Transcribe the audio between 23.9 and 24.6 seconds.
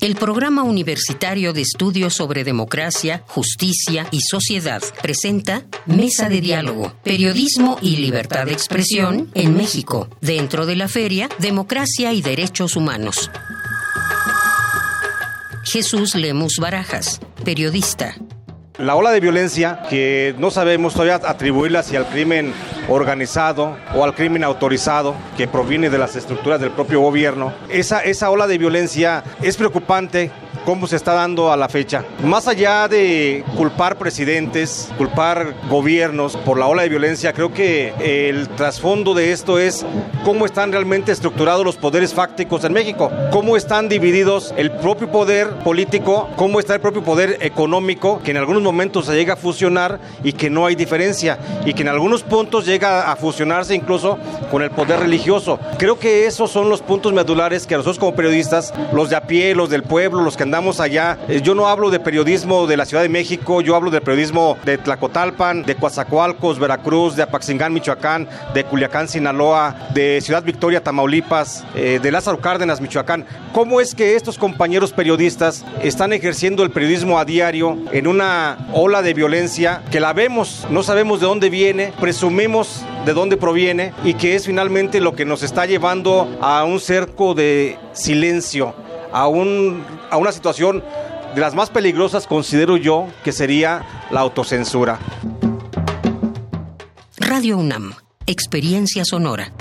o al crimen